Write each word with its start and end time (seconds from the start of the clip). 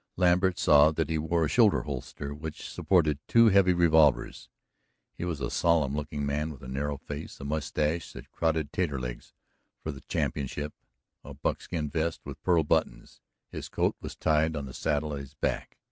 Lambert 0.17 0.57
saw 0.57 0.89
that 0.91 1.11
he 1.11 1.19
wore 1.19 1.45
a 1.45 1.47
shoulder 1.47 1.83
holster 1.83 2.33
which 2.33 2.67
supported 2.67 3.19
two 3.27 3.49
heavy 3.49 3.71
revolvers. 3.75 4.49
He 5.13 5.25
was 5.25 5.39
a 5.39 5.51
solemn 5.51 5.95
looking 5.95 6.25
man 6.25 6.49
with 6.49 6.63
a 6.63 6.67
narrow 6.67 6.97
face, 6.97 7.39
a 7.39 7.45
mustache 7.45 8.13
that 8.13 8.31
crowded 8.31 8.71
Taterleg's 8.73 9.35
for 9.83 9.91
the 9.91 10.01
championship, 10.01 10.73
a 11.23 11.35
buckskin 11.35 11.91
vest 11.91 12.19
with 12.25 12.41
pearl 12.41 12.63
buttons. 12.63 13.21
His 13.51 13.69
coat 13.69 13.95
was 14.01 14.15
tied 14.15 14.55
on 14.55 14.65
the 14.65 14.73
saddle 14.73 15.13
at 15.13 15.19
his 15.19 15.35
back. 15.35 15.77